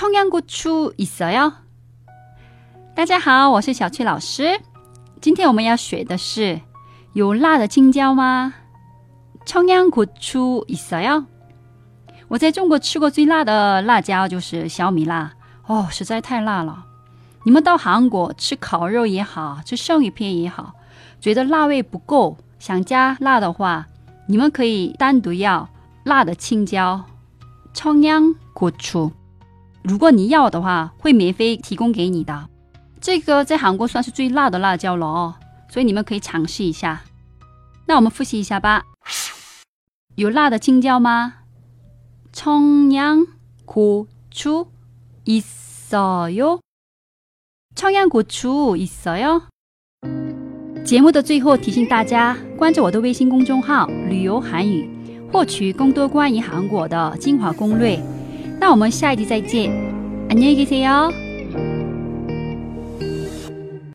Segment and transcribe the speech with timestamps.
[0.00, 1.52] 葱姜骨出一勺哟！
[2.94, 4.60] 大家好，我是小翠老师。
[5.20, 6.60] 今天我们要学的是
[7.14, 8.54] 有辣的青椒吗？
[9.44, 11.24] 葱姜骨出一勺哟！
[12.28, 15.32] 我在中国吃过最辣的辣椒就是小米辣，
[15.66, 16.84] 哦，实在太辣了。
[17.42, 20.74] 你们到韩国吃烤肉也好，吃生鱼片也好，
[21.20, 23.88] 觉得辣味不够，想加辣的话，
[24.28, 25.68] 你们可以单独要
[26.04, 27.04] 辣的青椒，
[27.74, 29.10] 葱姜骨出。
[29.88, 32.50] 如果你要的话，会免费提供给你的。
[33.00, 35.34] 这个在韩国算是最辣的辣椒了哦，
[35.70, 37.00] 所以你们可以尝试一下。
[37.86, 38.82] 那我们复习一下吧。
[40.16, 41.34] 有辣的青椒吗？
[42.34, 43.26] 청양
[43.66, 44.66] 고추
[45.24, 45.42] 있
[45.92, 46.60] 어 요。
[47.74, 49.44] 청양고추있어 요。
[50.84, 54.86] 节目的最后提醒大家，关注我的微信公众号“旅游韩语”，
[55.32, 57.98] 获取更多关于韩国的精华攻略。
[58.68, 61.27] 那我们下一集再见，안녕히 계세요。